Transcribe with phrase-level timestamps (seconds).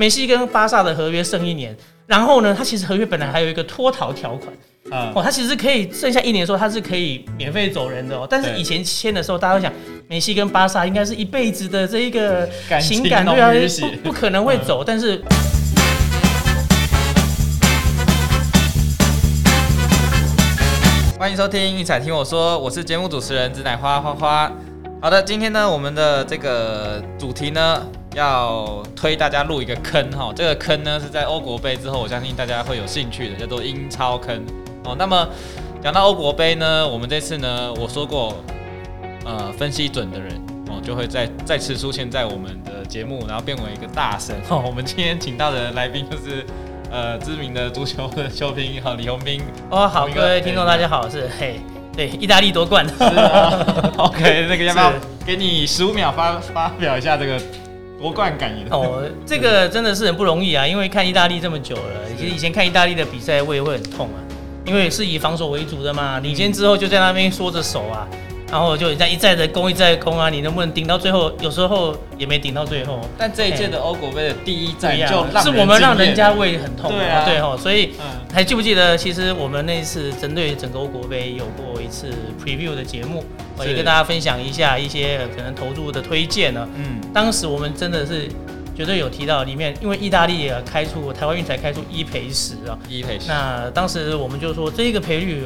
[0.00, 1.76] 梅西跟巴萨的合约剩一年，
[2.06, 4.54] 然后呢，他其实合约本来还有一个脱逃条款。
[5.12, 8.24] 哦，他其实可以剩下一年的时候，他是可以免费走人的哦。
[8.30, 9.72] 但是以前签的时候，大家都想
[10.08, 12.48] 梅西跟巴萨应该是一辈子的这一个
[12.80, 13.50] 情感对啊，
[14.02, 14.84] 不不可能会走。
[14.84, 15.20] 但 是，
[21.18, 24.52] 欢迎收听运彩听我说，我是节目主持人紫奶花花花。
[25.02, 27.84] 好的，今天呢，我们的这个主题呢，
[28.18, 30.32] 要推大家入一个坑哈。
[30.34, 34.44] 这个坑呢，是在欧国杯之后，我相信大家会有兴趣的，叫做英超坑。
[34.84, 35.26] 哦，那么
[35.80, 38.34] 讲到欧国杯呢，我们这次呢，我说过，
[39.24, 40.32] 呃，分析准的人
[40.68, 44.34] 哦，就会再再次出现在我们的节目，然后变为一个大神。
[44.48, 46.44] 哦，我们今天请到的来宾就是
[46.90, 49.40] 呃知名的足球的球评好李宏斌。
[49.70, 51.60] 哦，好，各位听众大家好，是嘿，
[51.94, 52.84] 对，意大利夺冠。
[53.96, 54.92] OK，那个要不要
[55.24, 57.40] 给你十五秒发发表一下这个
[57.98, 58.66] 夺冠感言？
[58.70, 61.82] 哦，这个真的是很不容易啊，因为看意大利这么久了，
[62.16, 64.18] 其实以前看意大利的比赛胃会很痛啊。
[64.64, 68.06] 因为是以防守为主的嘛，领先之后就在那边缩着手啊，
[68.50, 71.32] 然后就在一再的攻一再攻啊，你能不能顶到最后？
[71.40, 73.00] 有时候也没顶到最后。
[73.18, 77.92] 但这一届的欧国杯的第一战就是我们让人家胃很痛，对啊，对哈，所以
[78.32, 78.96] 还记不记得？
[78.96, 82.08] 其实我们那一次针对整个欧国杯有过一次
[82.42, 83.22] preview 的节目，
[83.56, 86.66] 我也跟大家分享一下一些可能投入的推荐呢。
[86.76, 88.28] 嗯，当时我们真的是。
[88.78, 93.26] 绝对有提到里面，因为意大利也开出台湾运彩开出一赔十啊，一赔十。
[93.26, 95.42] 那当时我们就说这个赔率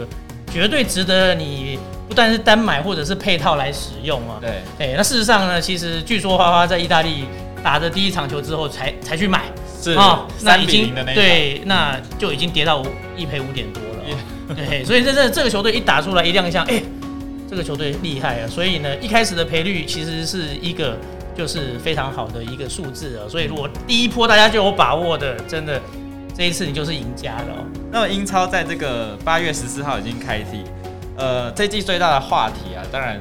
[0.53, 4.39] 绝对值得你不但是单买或者是配套来使用啊。
[4.41, 7.25] 对，哎，那事实上呢，其实据说花花在意大利
[7.62, 9.45] 打的第一场球之后才才去买，
[9.80, 12.83] 是啊，那已经对，那就已经跌到
[13.17, 14.55] 一赔五点多了。
[14.55, 16.83] 对，所以这这这个球队一打出来一亮相，哎，
[17.48, 18.47] 这个球队厉害啊。
[18.47, 20.97] 所以呢，一开始的赔率其实是一个。
[21.34, 25.80] 就是非常好的一个数字啊，所以如果第一波大家就有把握的，真的
[26.34, 27.66] 这一次你就是赢家了哦。
[27.91, 30.64] 那么英超在这个八月十四号已经开踢，
[31.16, 33.18] 呃，这季最大的话题啊，当然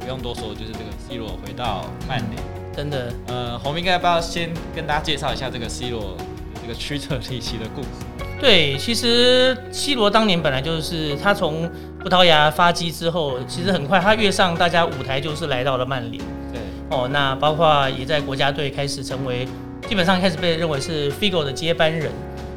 [0.00, 2.32] 不用多说，就是这个 C 罗回到曼联，
[2.74, 3.12] 真的。
[3.28, 6.16] 呃，红明该要不要先跟大家介绍一下这个 C 罗
[6.60, 7.88] 这个曲折离奇的故事？
[8.40, 16.22] 对，其实 C 罗当年本来就是他从葡萄牙发迹之后，其实很快他跃上大家舞台，就是来到了曼联。
[16.52, 16.60] 对
[16.90, 19.46] 哦，那包括也在国家队开始成为，
[19.88, 22.10] 基本上开始被认为是 Figo 的接班人。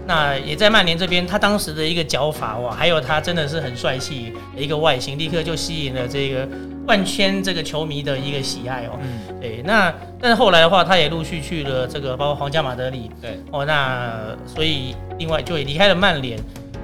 [0.08, 6.48] 那也在曼联这边，他当时的一个脚法哇，还有他真的是很帅气的一个外形，立刻就吸引了这个
[6.88, 9.00] 万千这个球迷的一个喜爱哦。
[9.02, 9.40] 嗯。
[9.40, 13.10] 对，那但是后来的话，他也陆续去了这个包括皇家马德里。
[13.22, 13.40] 对。
[13.52, 16.38] 哦，那所以另外就也离开了曼联。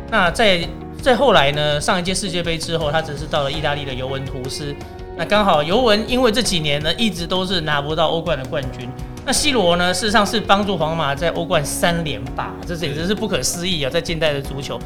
[0.09, 0.59] 那在
[1.01, 4.73] 在后来呢，上一届世界杯之后，他只是到了意大利的尤文图斯。
[5.17, 8.87] 那刚好尤文因为这几年呢一直都是拿不到欧冠的冠军，
[9.25, 14.79] 那 C 罗呢事实上是帮助皇马在欧冠三连霸，这简直是不可思议啊，在近代的足球。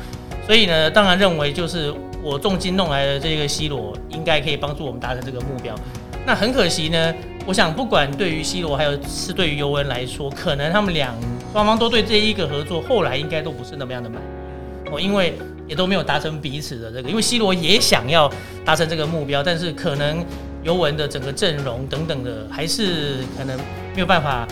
[0.48, 1.94] 所以呢，当然认为就是
[2.24, 5.76] 我重金弄来的这个 C 罗应该可以帮助我们达成这个目标。
[6.26, 7.14] 那很可惜呢，
[7.46, 11.14] 我想不管对于 C 罗还有是对于尤文来说，可能他们两
[11.52, 14.22] 双方都对这一个合作后来应该都不是那么样的满
[14.94, 15.34] 哦，因为。
[15.72, 18.30] 也都没有达成彼此的这个，因为 C 罗也想要
[18.66, 20.22] 达成这个目标，但是可能
[20.64, 23.58] 尤文的整个阵容等等的，还是可能
[23.96, 24.46] 没有办法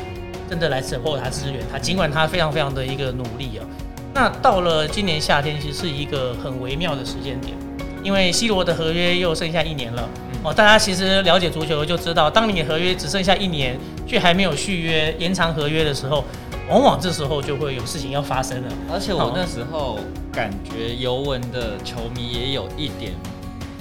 [0.49, 1.77] 真的来 support 他支援他。
[1.77, 3.67] 尽管他非常非常的一个努力啊，
[4.13, 7.53] 那到了今年夏天，其实是一个很微妙的时间点，
[8.01, 10.07] 因为 C 罗的合约又剩下一年了
[10.41, 10.53] 哦。
[10.53, 16.23] 大家其实了解足球就知道，当你合约只剩下一年，却还没有续约延长合约的时候。
[16.69, 19.97] 往往这时候就会有事情要发生了，而且我那时候
[20.31, 23.13] 感觉尤文的球迷也有一点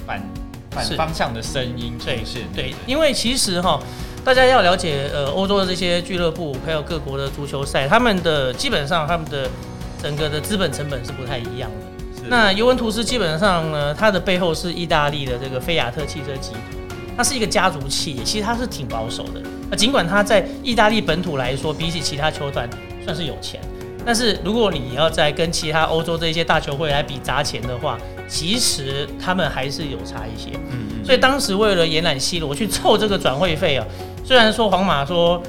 [0.07, 0.21] 反
[0.71, 2.43] 反方向的声音出现。
[2.55, 3.79] 对，因为其实哈，
[4.25, 9.47] 大家要了解呃欧洲的这些俱乐部，还有各国的足球赛，他们的基本上他们的
[10.01, 12.25] 整个的资本成本是不太一样的。
[12.27, 16.61] 那尤文图斯基本上呢，它的背后是意大利的这个菲亚特汽车集团。
[17.15, 19.41] 它是一个家族企业，其实它是挺保守的。
[19.69, 22.67] 那尽管他在意大利本土来说，比起其他球团
[23.03, 23.59] 算是有钱，
[24.05, 30.49] 但是如果你要在跟其他欧洲这些大球会来比砸钱的话，其实他们还是有差一些。
[30.71, 33.85] 嗯所以当时为了延揽 C 罗去凑这个转会费啊，
[34.23, 35.41] 虽然说皇马说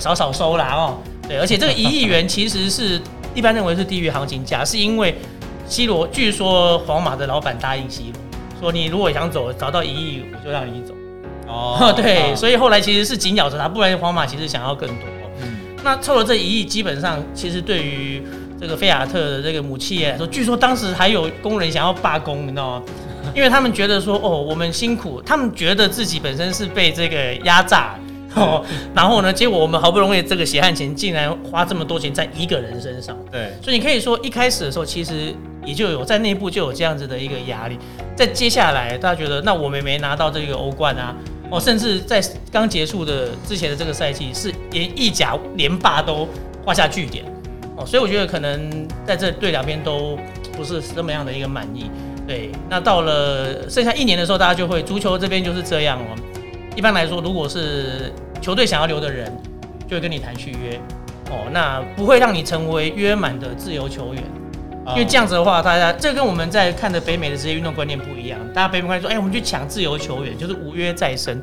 [0.00, 0.98] 少少收啦哦，
[1.28, 3.00] 对，而且这个一亿元其实是
[3.32, 5.14] 一般认为是低于行情价，是因为
[5.68, 10.92] C 罗据说皇马的老板答应 C 罗说，你如果想走，找到一亿我就让你走。
[11.46, 15.06] 哦， 对，所以后来其实是紧咬着他，不然皇马其实想要更多。
[15.42, 18.22] 嗯，那凑了这一亿，基本上其实对于
[18.60, 22.82] 这个菲亚特的这个母企业来说， 据说当时还有工人想要罢工，你知道吗？
[23.34, 27.94] 因为他们觉得说，哦，我们辛苦，他们觉得自己本身是被这个压榨，
[28.34, 28.64] 哦，
[28.94, 33.16] 然后呢，结果我们好不容易这个血汗钱，竟然花这么多钱在一个人身上。
[33.30, 35.34] 对，所以你可以说一开始的时候，其实
[35.64, 37.76] 也就有在内部就有这样子的一个压力。
[38.14, 41.14] 在接下来，大家觉得那我们没拿到这个欧冠啊，
[41.50, 46.28] 哦，甚至在刚结束的之前的这个赛季，是连意甲连霸都
[46.64, 47.24] 画下句点。
[47.76, 50.18] 哦，所以我觉得可能在这对两边都
[50.56, 51.90] 不是这么样的一个满意。
[52.26, 56.16] 对，那到了剩下一年的时候，大家就会足球这边就是这样哦。
[56.74, 59.30] 一般来说，如果是球队想要留的人，
[59.86, 60.80] 就会跟你谈续约
[61.30, 64.22] 哦，那不会让你成为约满的自由球员，
[64.90, 68.38] 因为这样子的话，大家这跟我们在看的北美的职业运动观念不一样。
[68.54, 71.40] 大家北美观念说，哎，我们去抢自由球员，就是无约在身。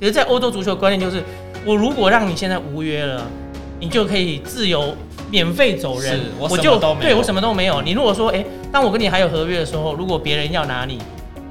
[0.00, 1.22] 可是，在欧洲足球观念就是，
[1.64, 3.22] 我如果让你现在无约了，
[3.80, 4.94] 你就可以自由。
[5.28, 7.82] 免费走人，我就对我什么都没有。
[7.82, 11.00] 你如果说，哎，当我跟你还有合约的时候，如果别人要拿你，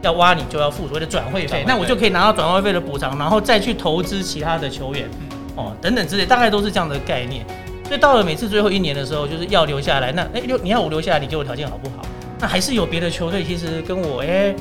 [0.02, 5.10] 要挖你，就要付所谓的转会费，那我就可以拿到转会费的补偿，然后再去投资其他的球员，
[5.58, 7.46] 哦，等等之类，大概都是这样的概念。
[7.88, 10.12] 所以到了每次最后一年的时候，就是要留下来。
[10.12, 12.06] 那，哎，留你要我留下来，你给我条件好不好？
[12.40, 14.54] 那还是有别的球队其实跟我，哎，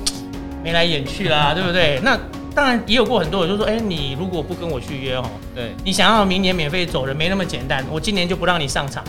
[0.62, 2.00] 眉来眼去啦， 对不对？
[2.02, 2.18] 那。
[2.56, 5.24] 当然也有过很多，就说，哎，你如果不跟我续约哦，
[5.56, 7.84] 对你想要明年免费走人，没那么简单。
[7.90, 9.02] 我今年就不让你上场，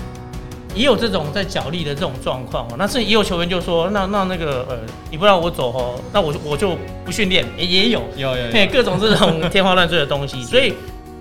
[0.73, 2.75] 也有这种在角力的这种状况哦。
[2.75, 4.79] 那是也有球员就说，那那那个呃，
[5.11, 6.75] 你不让我走哦，那我我就
[7.05, 10.41] 不训练，也有有有对各种这种天花乱坠的东西。
[10.49, 10.73] 所以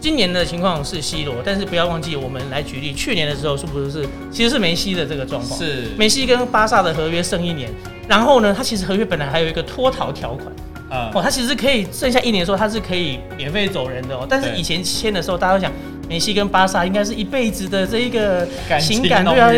[0.04, 5.58] 今年的情况是 C 罗，但是不要忘记，我们来举例，去年的时候是不是其实是梅西的这个状况？
[5.58, 7.70] 是梅西跟巴萨的合约剩一年，
[8.06, 10.52] 然后呢，他其实合约本来还有一个脱逃条款。
[10.90, 14.26] 哦，他其实可以剩下一年的时候，他是可以免费走人的哦。
[14.28, 15.72] 但是以前签的时候，大家都想
[16.06, 18.46] 梅西跟巴萨应该是一辈子的这一个
[18.78, 19.50] 情感，对啊，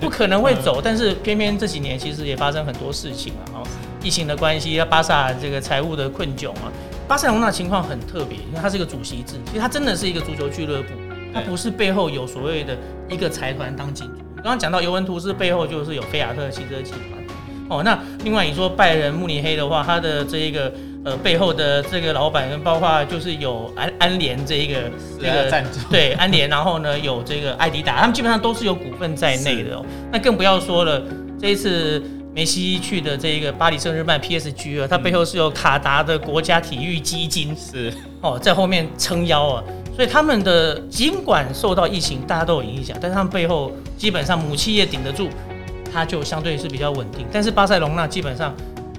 [0.00, 0.80] 不不可能会走。
[0.82, 3.62] 但是偏偏这几年其实也发生很多事情啊，哦，
[4.02, 6.66] 疫情的关系，巴萨这个财务的困窘啊，
[7.08, 10.88] 巴塞罗那情况很特别，因为它是一个主席制，其实它真的是一个足球俱乐部，
[11.34, 12.76] 它不是背后有所谓的
[13.08, 14.18] 一个财团当金主。
[14.36, 17.22] 刚刚讲到尤文图斯背后就是有菲亚特汽车集团。
[17.68, 20.70] 哦，那另外你说拜仁慕尼黑的话，它的这一个
[21.04, 29.86] 呃背后的这个老板跟包括就是有安安联这一个这个赞助，对安联，然后呢有这个艾迪达，他们基本上都是有股份在内的哦。
[30.10, 31.00] 那更不要说了，
[31.40, 32.02] 这一次
[32.34, 39.64] 梅西去的这一个巴黎圣日耳曼 PSG 啊，它背后是有卡达的国家体育基金是哦在后面撑腰啊，
[39.94, 45.28] 所以他们的尽管受到疫情大家都有影响，但是他们背后基本上母企业顶得住。
[45.94, 48.54] 它就相对是比较稳定，但是巴塞隆那基本上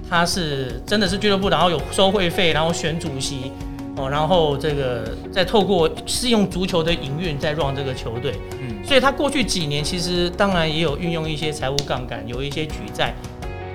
[0.08, 3.50] 它是真的是俱乐部，然后有收会费，然后选主席
[3.96, 13.14] 哦，然后这个再透过是用足球的营运在 run 这个球队，嗯，所以他过去几年其实当然也有运用一些财务杠杆，有一些举债，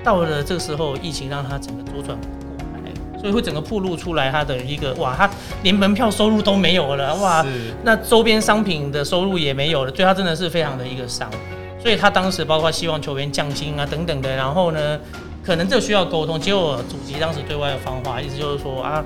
[0.04, 5.30] 到了这个时候疫情让他整个周转不过来，所以会整个铺露出来他的一个哇，他
[5.62, 7.44] 连门票收入都没有了哇，
[7.82, 11.30] 那周边商品的收入也没有了，对他真的是非常的一个伤。
[11.82, 15.00] 所以他当时包括希望球员降薪啊等等的，然后呢，
[15.42, 16.38] 可能这需要沟通。
[16.38, 19.02] 结果主席当时对外的放话，意思就是说啊，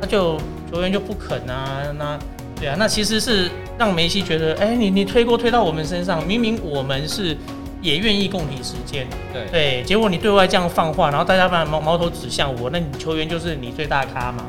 [0.00, 0.38] 那就
[0.72, 2.18] 球员就不肯啊，那
[2.58, 7.36] 对啊，那其实是让梅西觉得，哎，你你推锅推到我们身上，明明我们是
[7.80, 14.44] 也愿意共体时间，对对，结果你对外这样放话，然后大家把矛矛头指向我，那你球员就是你最大咖嘛，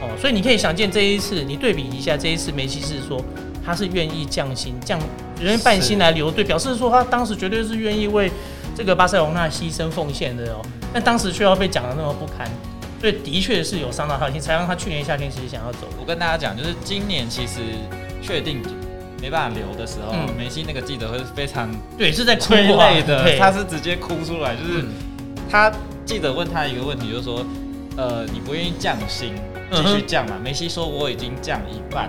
[0.00, 3.22] 哦，所以你可以想见这一次，你对比一下这一次梅西是说。
[3.64, 4.98] 他是愿意降薪，降
[5.40, 8.28] 人半薪来留队，表示说他当时绝对是愿意为
[8.74, 10.60] 这个巴塞罗那牺牲奉献的哦。
[10.92, 12.50] 但当时却要被讲的那么不堪，
[13.02, 15.88] 所以的确是有伤到他的心，才让他去年夏天其实想要走。
[16.00, 17.58] 我跟大家讲，就是今年其实
[18.22, 18.62] 确定
[19.20, 21.68] 没办法留的时候，梅西那个记者会是非常
[21.98, 24.84] 对是在催泪的，他是直接哭出来，就是
[25.50, 25.68] 他
[26.06, 27.44] 记者问他一个问题，就是说，
[27.96, 29.34] 呃，你不愿意降薪
[29.72, 30.36] 继续降嘛？
[30.40, 32.08] 梅西说我已经降一半。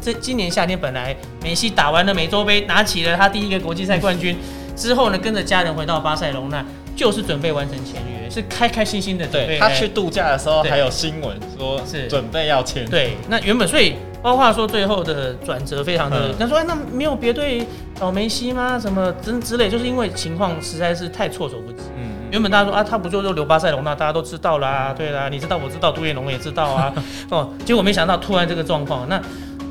[0.00, 4.36] 这今年夏天本来梅西打完了美洲杯，拿起了他第一个国际赛冠军
[4.76, 6.64] 之后呢，跟着家人回到巴塞隆那，
[6.96, 9.26] 就是准备完成签约，是开开心心的。
[9.26, 12.84] 对他去度假的时候还有新闻说是准备要签。
[12.88, 17.66] 对，那原本所以包括说最后的转折非常的，他说哎那没有别队
[17.98, 18.78] 找梅西吗？
[18.78, 21.82] 什么之之类，就是因为情况实在是太措手不及。
[21.96, 22.12] 嗯。
[22.30, 26.92] 原本大家说啊他不就就留巴塞隆那，大家都知道啦，对啦，你知道我知道，杜彦龙也知道啊。
[27.30, 29.20] 哦，结果没想到突然这个状况，那。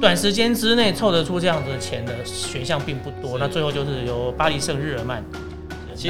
[0.04, 5.24] 短时间之内凑得出这样子的钱的选项并不多，那最后就是由巴黎圣日耳曼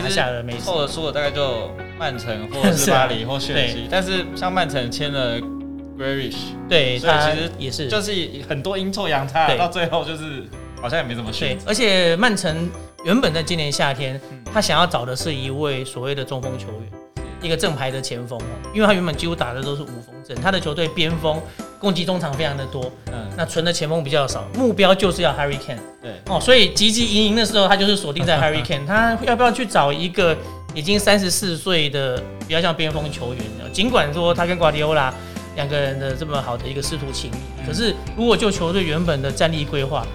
[0.01, 0.61] 拿下了梅西。
[0.61, 1.69] 凑得出的大概就
[1.99, 5.39] 曼城或 者是巴黎或切尔西，但是像曼城签了
[5.95, 8.11] Grealish，对，所以其实也是就是
[8.49, 10.43] 很多阴错阳差，到最后就是
[10.81, 11.55] 好像也没怎么选。
[11.63, 12.67] 而且曼城
[13.05, 14.19] 原本在今年夏天，
[14.51, 17.02] 他想要找的是一位所谓的中锋球员。
[17.43, 21.39] 一个正牌的前锋哦，因为他原本几乎打的都是无锋阵，他的球队边锋
[21.77, 30.35] 攻击中场非常的多，嗯，那纯的前锋比较少，目标就是要 Harry Kane 对，哦，所以急急营营的时候，他就是锁定在 Harry Kane，他要不要去找一个
[30.73, 33.69] 已经三十四岁的比较像边锋球员的？
[33.71, 35.13] 尽管说他跟瓜迪奥拉
[35.55, 37.67] 两个人的这么好的一个师徒情谊，嗯。
[37.67, 40.07] 可是如果就球队原本的战力规划，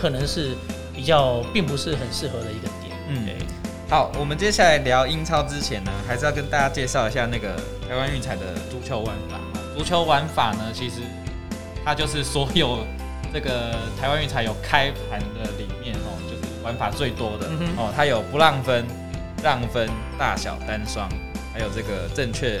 [0.00, 0.50] 可能是
[0.94, 2.96] 比较并不是很适合的一个点。
[3.08, 3.26] 嗯。
[3.26, 3.45] 对，
[3.88, 7.54] 好，我们接下来聊英超之前呢，还是要跟大家介绍一下那个
[7.88, 9.38] 台湾运彩的足球玩法。
[9.76, 11.02] 足球玩法呢，其实
[11.84, 12.84] 它就是所有
[13.32, 17.92] 这个台湾运彩有开盘的里面哦，就是玩法最多的、嗯哦。
[17.94, 18.84] 它有不让分、
[19.40, 19.88] 让分、
[20.18, 21.08] 大小单双，
[21.54, 22.58] 还有这个正确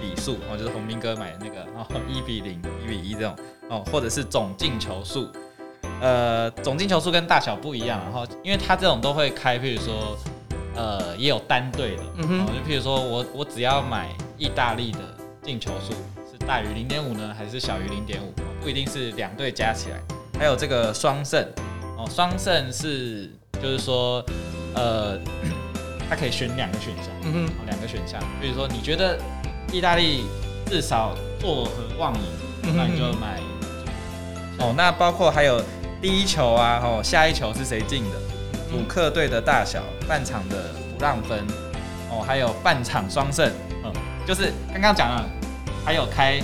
[0.00, 3.36] 比数哦，就是洪明哥买的那个哦，一比零、一比一这种
[3.68, 5.30] 哦，或者是总进球数。
[6.00, 10.16] 呃，总进球数跟大小不一样，然后因为它这种都会开，譬如说，
[10.74, 12.40] 呃，也有单队的，嗯哼。
[12.40, 14.98] 哦，就譬如说我我只要买意大利的
[15.42, 15.92] 进球数
[16.30, 20.00] 是大于零点五呢，还是小于零点五，不一定是两队加起来，
[20.38, 21.44] 还有这个双胜，
[21.96, 24.24] 哦，双胜是就是说，
[24.74, 25.18] 呃，
[26.08, 29.18] 它可以选两个选项，嗯哼，哦，两个选项，比如说你觉得
[29.72, 30.24] 意大利
[30.66, 32.20] 至少坐和望赢，
[32.64, 33.40] 嗯那你就买。
[34.58, 35.60] 哦，那包括还有
[36.00, 38.16] 第一球啊，哦，下一球是谁进的，
[38.72, 41.46] 主客队的大小，半场的不让分，
[42.10, 43.52] 哦，还有半场双胜，
[43.84, 43.92] 嗯，
[44.26, 45.28] 就是刚刚讲了，
[45.84, 46.40] 还有开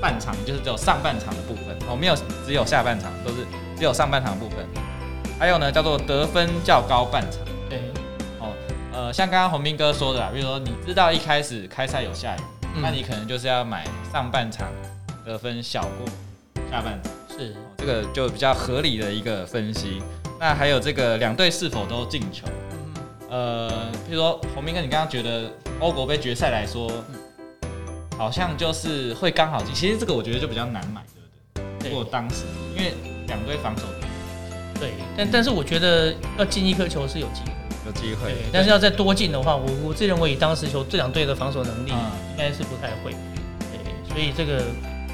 [0.00, 2.14] 半场，就是只有上半场的部分，哦，没有
[2.46, 3.38] 只有下半场，都是
[3.76, 4.64] 只有上半场的部分。
[5.40, 7.40] 还有呢，叫做得分较高半场。
[7.68, 7.80] 对，
[8.38, 8.54] 哦，
[8.92, 12.40] 呃，像刚刚洪斌哥说的啦，比如说你知道一开始开赛有下雨，
[12.76, 14.68] 嗯那你可能就是要买上半场
[15.24, 16.06] 得分小过
[16.70, 17.12] 下半场。
[17.36, 20.00] 是哦，这个就比较合理的一个分析。
[20.38, 22.46] 那还有这个两队是否都进球？
[22.70, 22.94] 嗯
[23.28, 23.70] 呃，
[24.08, 25.50] 譬如说洪明哥，你刚刚觉得
[25.80, 26.90] 欧国杯决赛来说，
[28.16, 29.74] 好像就是会刚好进。
[29.74, 31.02] 其实这个我觉得就比较难买，
[31.54, 31.88] 对不对？
[31.88, 32.44] 对如果当时
[32.76, 32.92] 因为
[33.26, 33.82] 两队防守
[34.78, 37.52] 对，但但是我觉得要进一颗球是有机会。
[37.86, 43.12] 有机会对，，但是要再多进的话，我我自认为以当时球这两队的防守能力，嗯应该是不太会。
[43.60, 44.64] 对，所以这个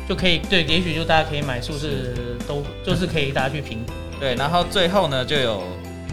[0.08, 3.92] 就可以对，也许就大家可以买数字都就是可以大家去评估。
[4.22, 5.64] 对，然后最后呢就有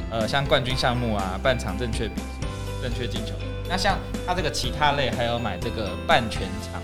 [0.10, 3.34] 呃像冠军项目啊，半场正确比数、正确进球。
[3.70, 6.82] 那像它这个其他类还有买这个半全场，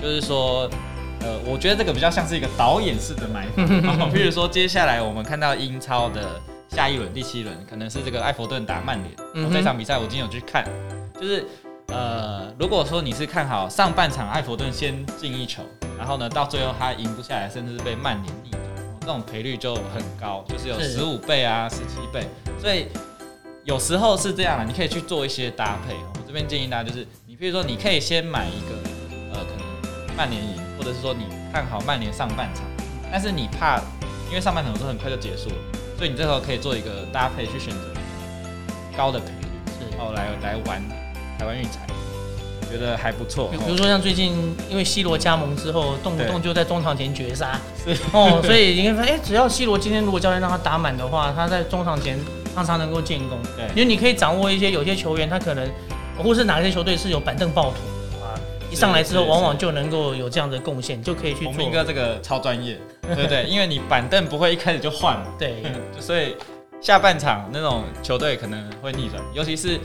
[0.00, 0.70] 就是说。
[1.20, 3.62] 呃，我觉得这个比较像是一个导演式的买法，
[3.96, 6.38] 哦譬如说接下来我们看到英超的
[6.68, 10.66] 下一轮第七轮，可能是这个埃弗顿打曼联，嗯这场比赛我今天有去看，
[11.18, 11.46] 就是
[11.86, 15.62] 呃，如果说你是看好上半场埃弗顿先进一球，
[15.96, 18.62] 然后呢到最后他赢不下来，甚至被曼联逆转，
[19.04, 22.26] 哦这种赔率就很高，就是有是十五倍啊、十七倍，
[22.58, 22.86] 所以
[23.64, 25.94] 有时候是这样的，你可以去做一些搭配。
[25.94, 28.74] 我这边建议大家就是，你比如说你可以先买一个
[29.34, 32.64] 呃可能曼联赢，或者是说你看好曼联上半场，
[33.12, 33.78] 但是你怕
[34.28, 35.56] 因为上半场有时候很快就结束了，
[35.98, 37.92] 所以你这时候可以做一个搭配去选择
[38.96, 39.46] 高的赔率。
[39.78, 40.82] 是，哦，来来玩
[41.38, 41.94] 台湾运彩，我
[42.74, 43.48] 觉得还不错。
[43.48, 44.32] 比比如说像最近
[44.68, 47.60] 因为 C 罗加盟之后，动不动就在中场前绝杀，
[48.12, 52.18] 哦，所以你会发现，哎，只要 C 罗今天如果教练让他打满的话，他在中场前
[52.54, 53.38] 常常能够建功。
[53.56, 55.68] 对因为你可以掌握一些有些球员他可能，
[56.18, 57.76] 或是哪些球队是有板凳暴徒
[58.24, 58.34] 啊，
[58.70, 61.70] 一上来之后往往就能够有这样的贡献，就可以去做洪明。
[61.70, 63.44] 哥这个超专业，对不对？
[63.44, 65.62] 因为你板凳不会一开始就换嘛，对，
[66.00, 66.36] 所以
[66.80, 69.78] 下半场那种球队可能会逆转，尤其是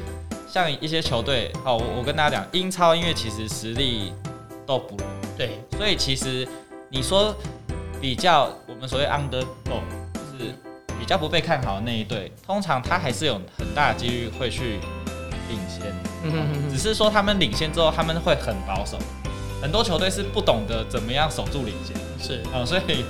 [0.52, 4.12] 像一些球队，好，我我跟大家讲，英超因为其实实力
[4.66, 5.06] 都不弱，
[5.38, 6.48] 对，所以其实
[6.90, 7.36] 你说
[8.02, 9.46] 比较我们所谓 underdog，
[10.14, 10.52] 就是
[11.00, 14.80] 比较不被看好的那一队，通常他还是有很大的几率会去
[15.50, 15.86] 领先。
[16.24, 18.98] 嗯哼哼哼，只是说他们领先之后，他们会很保守。
[19.62, 23.06] 很多球队是不懂得怎么样守住领先，是嗯，所以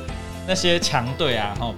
[0.45, 1.73] 那些强队啊，哈，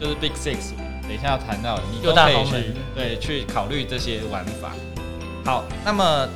[0.00, 4.72] 就是 Big Six，等一下要谈到，你六大都可以去对去考虑这些玩法。
[5.44, 6.28] 好，那么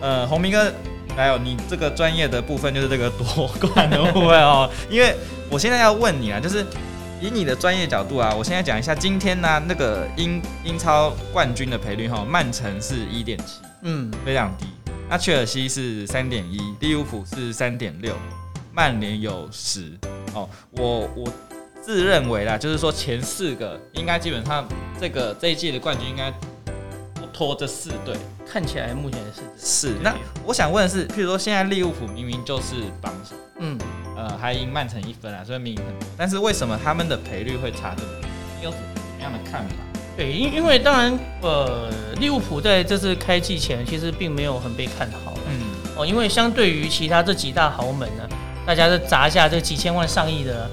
[0.00, 0.72] 呃，洪明哥，
[1.16, 5.16] 还有，你这个专业的部分就是这个夺冠的部分哦，因为
[5.50, 6.64] 我现在要问你啊，就是
[7.20, 13.60] 以你的专业角度啊，我现在讲一下今天呢、那个英英超冠军的赔率哈，曼城是一点七。
[13.82, 14.66] 嗯，非常低。
[15.08, 18.14] 那切尔西是三点一，利物浦是三点六，
[18.72, 19.92] 曼联有十。
[20.34, 21.32] 哦，我我
[21.82, 24.64] 自认为啦，就是说前四个应该基本上
[25.00, 26.32] 这个这一季的冠军应该
[27.32, 28.14] 不脱这四队。
[28.46, 33.78] 看起来目前是是，那我想问的是，譬如说现在利物浦明明就是榜首，嗯，
[34.14, 38.28] 呃，还赢曼城一分啊，所以明明很多，但是为什么他们的赔率会差这么多？
[38.58, 39.74] 你有什么样的看法？
[40.16, 45.60] 对，因因为当然，呃，利物浦在这次开季前其实并没有很被看好，嗯
[45.96, 48.28] 哦，因为相对于其他这几大豪门呢，
[48.66, 50.68] 大家都砸下这几千万上亿的。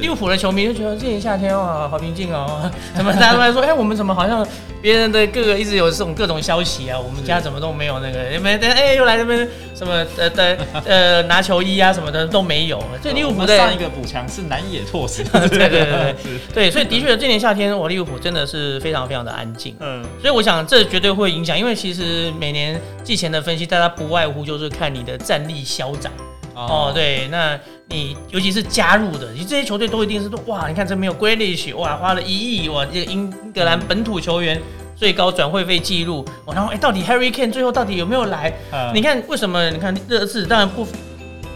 [0.00, 2.70] 利物浦的球迷就觉得今年夏天哇，好平静哦。
[2.94, 4.46] 怎么大家都在说，哎，我们怎么好像
[4.80, 6.98] 别人的各个一直有这种各种消息啊？
[6.98, 8.38] 我们家怎么都没有那个？
[8.40, 12.78] 没等哎，又来这边什么呃的呃 拿球衣啊什么的都没有。
[13.02, 15.24] 所以利物浦的上一个补强是南野拓实。
[15.24, 15.68] 对对对
[16.22, 19.74] 对对，所以的确今年夏天我利物浦真的是非常非常的安静。
[19.80, 26.12] 嗯，所以我想这绝对会影响，因为其实每年季前的分析，大家不外乎就是看你的战力消长。
[26.54, 27.56] 哦，对，那
[27.90, 34.60] 你尤其是加入的，你这些球队都一定是哇，你看这没有 Grealish，哇，花了一亿，哇，这个英格兰本土球员
[34.94, 38.52] 最高转会费记录，哦，然后哎，到底 Harry Kane 最后到底有没有来？
[38.92, 39.70] 你看为什么？
[39.70, 40.86] 你看热刺，当然不，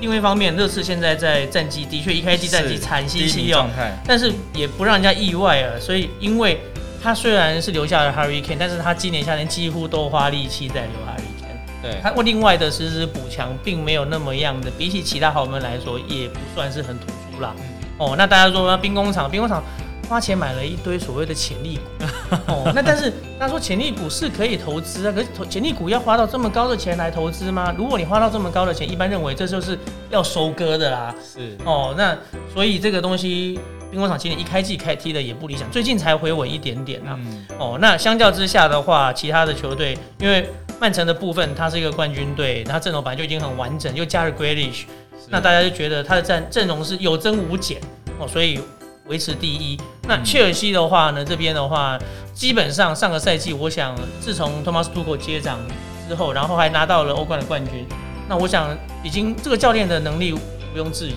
[0.00, 3.66] 另外一方面，热刺现在在战绩的确一开季战绩惨兮兮哦，
[4.06, 6.58] 但是也不让人家意外啊，所以因为
[7.02, 11.41] 他虽然是留下了 Harry Kane，但是他今年夏天几乎都花力气在留 Harry。
[11.82, 17.54] 对，他另外的实质补强并没有那么样的，比起其他豪门来说，也不算是很突出啦。
[17.98, 19.62] 哦，那大家说兵工厂，兵工厂
[20.08, 22.06] 花钱买了一堆所谓的潜力股。
[22.46, 27.74] 哦，那但是他说潜力股是可以投资啊，可是投潜力股要花到这么高的钱来投资吗？
[27.76, 29.76] 如果你花到这么高的钱，一般认为这就是
[30.08, 31.14] 要收割的啦。
[31.20, 32.16] 是哦，那
[32.54, 33.58] 所以这个东西。
[33.90, 37.18] 兵工厂今年一开季开踢的也不理想，最近才回稳一点点啊。
[37.58, 40.48] 哦，那相较之下的话，其他的球队，因为
[40.82, 44.82] 曼城的部分，他是一个冠军队，它阵容本来就已经很完整，又加了 Grealish，
[45.28, 47.80] 那大家就觉得他的战阵容是有增无减
[48.18, 48.58] 哦，所以
[49.06, 49.78] 维持第一。
[50.08, 51.96] 那切尔西的话呢，这边的话，
[52.34, 55.60] 基本上上个赛季，我想自从 Thomas Tuchel 接掌
[56.08, 57.86] 之后，然后还拿到了欧冠的冠军，
[58.28, 60.40] 那我想已经这个教练的能力毋
[60.76, 61.14] 庸置疑。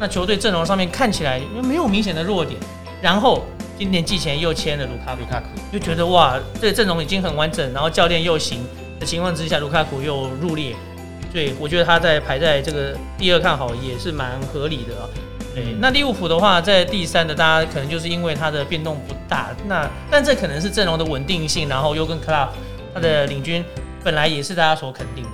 [0.00, 2.58] 那球队阵容上面看起来没有明显的弱点，
[3.00, 3.44] 然后
[3.78, 8.58] 今年季前又签了卢卡卢卡库，就觉得哇，这个阵容已经很完整，然后教练又行
[9.04, 10.74] 的情况之下，卢卡库又入列，
[11.30, 15.04] 对我觉得他在排在这个第二看好也是蛮合理的啊。
[15.54, 22.48] 对，那利物浦的话在第三的，大家可能就是因为它的变动不大，那但这可能是阵容的稳定性，然后又跟 Club
[22.94, 23.62] 他的领军
[24.02, 25.30] 本来也是大家所肯定的，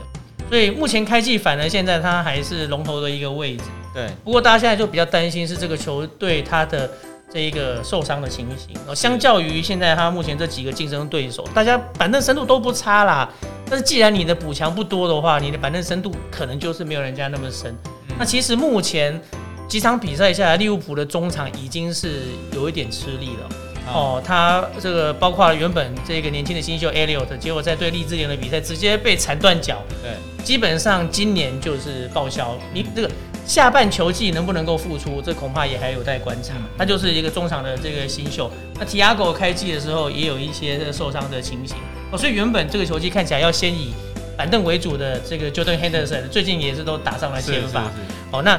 [0.49, 3.63] 所以目前开季反而现在他还是龙头的一个位置。
[3.95, 6.91] 对，不过大家现在就比较担心是这个球队它的
[7.33, 8.77] 这一个受伤的情形。
[8.87, 13.29] 哦，相较于现在他目前这几个竞争对手，大家板凳深度都不差啦。
[13.69, 17.75] 但是既然你的补强不多的话，你的板凳深度可能就是没有人家那么深。
[18.19, 19.21] 那其实目前
[19.69, 23.49] 几场比赛下来，利物浦的中场已经是有一点吃力了。
[23.93, 29.83] 哦，他这个包括原本这个年轻的新秀 Elliot，结果在对利兹联的比赛直接被缠断脚。
[30.03, 32.57] 对，基本上今年就是报销。
[32.75, 33.11] 你这个。
[33.47, 36.55] 下半球季能不能够复出，这恐怕也还有待观察。
[36.79, 38.51] 他就是一个中场的这个新秀。
[38.79, 41.77] 那提亚狗开季的时候也有一些受伤的情形
[42.13, 43.93] 哦，所以原本这个球季看起来要先以
[44.37, 47.91] 板凳为主的这个 Jordan Henderson，最近也是都打上了先发。
[48.31, 48.59] 哦，那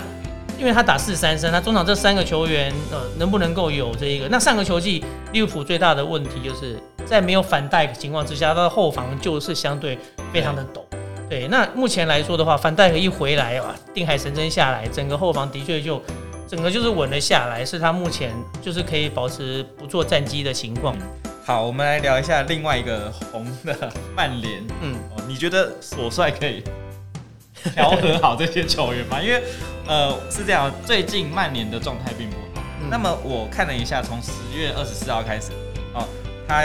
[0.60, 4.28] 因为他打四三三，那中场这三个球员呃能不能够有这一个？
[4.30, 9.98] 那上个球季利物浦最大的问题就是在没有反带的情况之下，他的后防就是相对
[10.32, 10.82] 非常的陡。
[11.32, 16.04] 对，那目前来说的话，范戴克一回来啊，定海神针下来，整个后防的确就
[16.46, 20.94] 整个就是稳了下来，是他目前就是可以保持不做战机的情况。
[21.46, 24.62] 好，我们来聊一下另外一个红的曼联。
[24.82, 26.62] 嗯，哦，你觉得索帅可以
[27.74, 29.18] 调和好这些球员吗？
[29.24, 29.42] 因为
[29.88, 32.62] 呃是这样，最近曼联的状态并不好。
[32.90, 35.54] 那么我看了一下，从十月二十四号开始，
[35.94, 36.06] 哦，
[36.46, 36.62] 他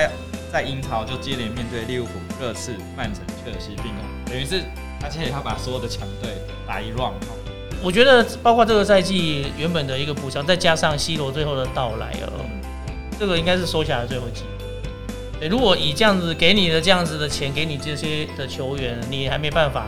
[0.53, 4.16] 在英超就接连面对利物浦、热刺、曼城、切尔西并攻。
[4.27, 4.63] 等于是，
[5.03, 6.31] 而且他把所有的强队
[6.67, 7.15] 打一 round
[7.83, 12.45] 我觉得包括这个赛季原本的一个补强，再加上 C 罗最后的到来哦，
[13.19, 14.49] 这个应该是收下来最后机会。
[15.41, 19.87] 对，如果以这样子给你的这样子的钱，给你这些的球员，你还没办法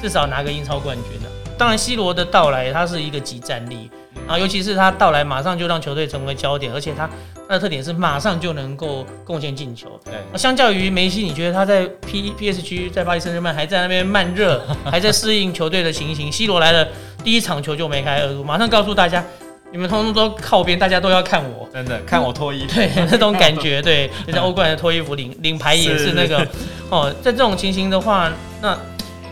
[0.00, 1.28] 至少拿个英超冠军呢。
[1.56, 3.90] 当然，C 罗的到来，他是一个集战力。
[4.28, 7.08] 啊，尤其是他到来，马上就让球队成为焦点，而且他
[7.48, 9.88] 他的特点是马上就能够贡献进球。
[10.04, 16.30] 对，相较于梅西，你觉得他在 P P S G 在巴黎圣日耳曼还在那边慢热， 还在适应球队的情形。
[16.32, 16.86] C 罗来了，
[17.22, 19.22] 第一场球就梅开二度，马上告诉大家，
[19.70, 26.46] 你们通通都靠边，大家都要看我，真的看我脱衣服，对那种感觉，对，就像欧冠的脱衣服领领牌也是那个
[26.90, 28.78] 哦，在这种情形的话，那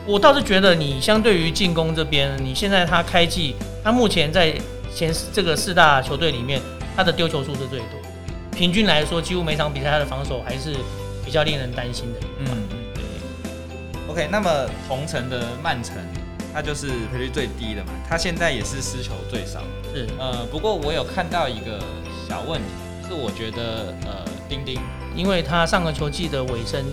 [0.06, 4.54] 我倒是觉得你相对于进攻这边，你现在他开季，他目前在。
[4.94, 6.60] 前这个四大球队里面，
[6.94, 7.98] 他的丢球数是最多，
[8.62, 10.76] 平均来说，几乎每场比赛他的防守还是
[11.24, 12.20] 比较令人担心的。
[12.38, 13.02] 嗯嗯，对。
[14.08, 15.96] OK，那么同城的曼城，
[16.54, 19.62] 他就是赔率最低的嘛，他现在也是失球最少。
[19.92, 20.06] 是。
[20.16, 21.80] 呃，不过我有看到一个
[22.28, 22.68] 小问题，
[23.08, 24.80] 是我觉得呃，丁丁，
[25.16, 26.84] 因为他上个球季的尾声，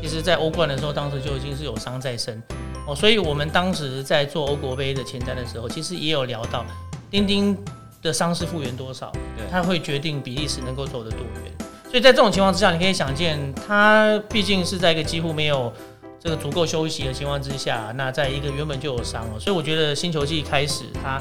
[0.00, 2.42] 其实在欧冠的时候，当时就已经是有伤在身。
[2.86, 6.64] 哦，所以我们当时在做欧国杯的前瞻的时候，其实也有聊到
[7.10, 7.54] 丁丁
[8.02, 11.52] 的伤势复原多少，对他会决定比利时能够走得多远。
[11.90, 15.72] 所以在这种情况之下，你可以想见，他毕竟是在一个几乎没有
[16.18, 21.20] 这个足够休息的情况之下，那在一个原本就有伤了，所以我觉得新球季开始他。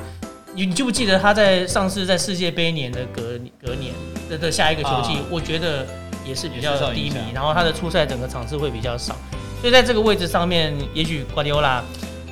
[0.56, 3.94] 你你记不记得他在上次在世界杯年的隔隔年
[4.28, 5.86] 的的下一个球季，啊我觉得
[6.26, 9.16] 也是比较低迷，然后他的出赛整个场次会比较少，
[9.62, 11.84] 所以在这个位置上面，也许瓜迪奥拉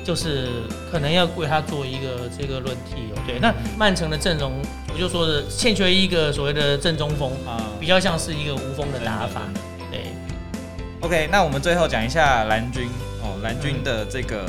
[0.08, 0.48] 就是
[0.90, 3.22] 可能要为他做一个这个轮替哦。
[3.26, 4.54] 对，那曼城的阵容，
[4.90, 9.42] 我就说的欠缺一个所谓的正中锋，啊比较像是一个无锋的打法。
[9.90, 10.06] 对
[11.02, 12.88] ，OK，那我们最后讲一下蓝军
[13.22, 14.46] 哦，蓝军的这个，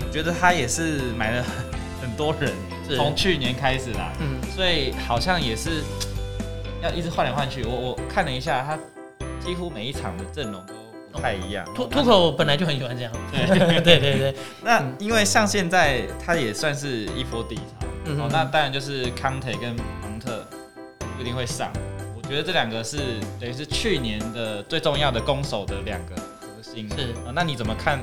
[0.00, 2.50] 我觉得他也是买了很很多人，
[2.88, 5.82] 是从去年开始啦，嗯，所以好像也是
[6.82, 7.64] 要一直换来换去。
[7.64, 8.78] 我我看了一下，他
[9.46, 10.72] 几乎每一场的阵容都
[11.12, 11.64] 不太一样。
[11.74, 13.12] 突突口本来就很喜欢这样。
[13.30, 13.46] 对
[13.80, 20.46] 对对 对， 那因为像现在他也算是一波底潮，嗯，哦那当然就是康特跟蒙特
[21.16, 21.70] 不一定会上。
[22.16, 22.98] 我觉得这两个是
[23.38, 26.88] 等于是去年的最重要的攻守的两个核心。
[26.96, 28.02] 是啊，那你怎么看？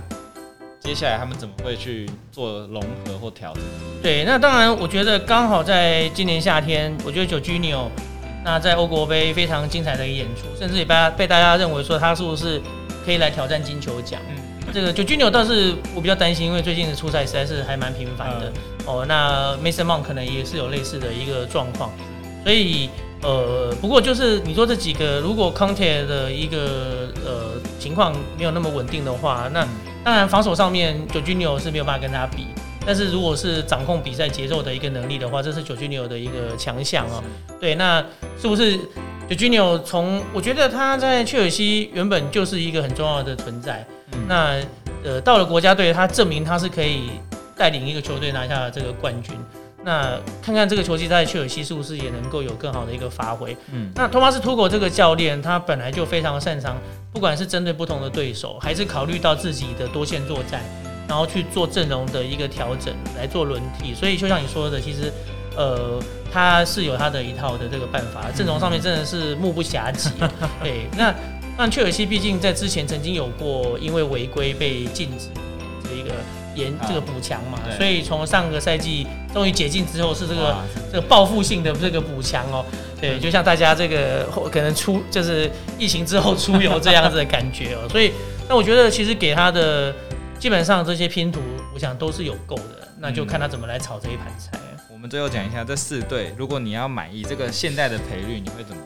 [0.80, 3.62] 接下来他们怎么会去做融合或调整？
[4.02, 7.92] 对，那当然，我觉得刚好在今年夏天，我觉得九居纽
[8.46, 12.62] 那在欧国杯非常精彩的一演出，甚至也被大家被大家认为说他是不是
[13.06, 14.20] 可以来挑战金球奖。
[14.30, 14.36] 嗯，
[14.74, 18.52] 这个九居纽倒是我比较担心，因为最近的出赛实在是还蛮频繁的、
[18.86, 19.06] 哦。
[19.08, 21.92] 那 Mason Mount 可能也是有类似的一个状况，
[22.44, 22.90] 所以
[23.22, 29.68] 呃，不过就是你说这几个，如果 Conte 的一个呃情况没有那么稳定的话，那
[30.04, 32.48] 当然防守上面九居纽是没有办法跟他比。
[32.86, 37.22] 但是如果是掌控比赛节奏的一个能力的话，这是九居纽的一个强项哦。
[37.60, 38.04] 对，那
[38.42, 38.80] 是不是
[39.30, 43.86] 九居纽从我觉得他在切尔西原本就是一个很重要的存在。
[44.14, 44.60] 嗯那
[45.04, 47.12] 呃，到了国家队，他证明他是可以
[47.56, 49.36] 带领一个球队拿下这个冠军。
[49.84, 53.56] 那看看这个球季在切尔西是不是也能够有更好的一个发挥？
[53.72, 56.76] 嗯，那托马斯图狗这个教练，他本来就非常擅长，
[57.14, 60.62] 不管是针对不同的对手，还是考虑到自己的多线作战，
[61.08, 63.94] 然后去做阵容的一个调整，来做轮替。
[63.94, 65.14] 所以就像你说的，其实
[65.60, 66.00] 呃，
[66.32, 70.10] 他是有他的一套的这个办法，阵容上面真的是目不暇接。
[70.64, 71.14] 对，那
[71.58, 75.28] 那切尔西毕竟在之前曾经有过因为违规被禁止
[75.84, 76.12] 这一个
[76.56, 80.56] 延啊这个补强嘛，所以从上个赛季终于解禁之后，是这个
[80.94, 82.64] 这个报复性的这个补强哦。
[83.02, 88.14] 对，就像大家这个后可能出就是疫情之后出游这样子的感觉哦， 所以
[88.48, 89.94] 那我觉得其实给他的
[90.40, 91.42] 基本上这些拼图，
[91.74, 94.58] 我想都是有够的，那就看他怎么来炒这一盘菜。
[95.00, 98.82] 我们最后讲一下这四队，如果你要满意这个现代的赔率，你会怎么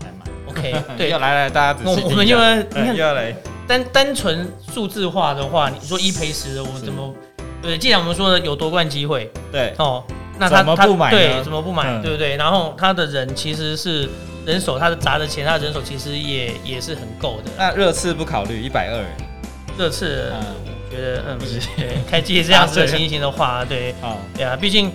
[0.00, 2.02] 来买？OK， 对要，来来，大家仔我细。
[2.02, 3.32] 我们因为你嗯看又 要来，
[3.64, 7.14] 单单纯数字化的话，你说一赔十的，我们怎么？
[7.62, 10.02] 对，既然我们说的有夺冠机会对，哦，
[10.36, 11.84] 那他他怎么不买呢对，怎么不买？
[11.92, 12.36] 嗯对不对？
[12.36, 14.08] 然后他的人其实是
[14.44, 17.52] 人手，他的砸的钱，他的人手其实也也是很够的。
[17.56, 19.04] 那热刺不考虑一百二，
[19.78, 20.42] 热刺嗯
[20.90, 24.90] 我觉得，嗯不行，对，开机这样子的 情形的话，对，啊，对啊，毕竟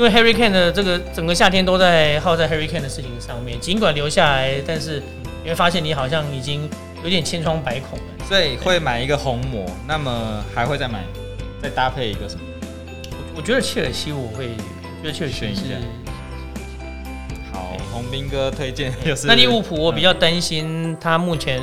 [0.00, 5.02] 因为 Harry Kane 的这个整个夏天都在耗在 Harry Kane 的事情上面，尽管留下来，但是
[5.42, 6.66] 你会发现你好像已经
[7.04, 8.04] 有点千疮百孔了。
[8.26, 11.04] 所以会买一个红魔，那么还会再买，
[11.62, 12.40] 再搭配一个什么？
[13.10, 15.76] 我我觉得切尔西我会，我觉得切尔西是选一下。
[17.52, 21.60] 好，红兵哥推荐就是那利物浦我比较担心他目前，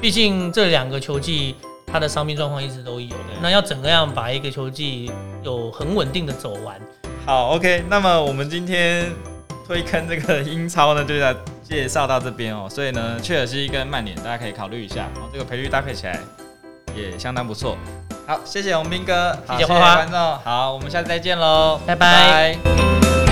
[0.00, 1.54] 毕竟这两个球季
[1.86, 6.80] 他的伤病状况一直都有，那要怎么样把一个球季有很稳定的走完？
[7.26, 9.10] 好，OK，那么我们今天
[9.66, 12.68] 推坑这个英超呢，就要介绍到这边哦。
[12.68, 16.20] 所以呢，切尔西跟曼联大家可以考虑一下，然后这个赔率搭配起来
[16.94, 17.78] 也相当不错。
[18.26, 23.23] 好，谢谢洪斌哥，好谢谢观众，好，我们下次再见喽，拜拜拜